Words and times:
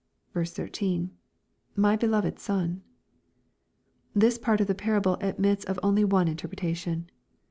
13.— 0.33 1.11
[JIfy 1.77 1.99
beloved 1.99 2.39
Son.] 2.39 2.81
This 4.15 4.39
part 4.39 4.59
of 4.59 4.65
the 4.65 4.73
parable 4.73 5.19
admits 5.21 5.63
of 5.63 5.79
only 5.83 6.03
one 6.03 6.27
interpretation. 6.27 7.07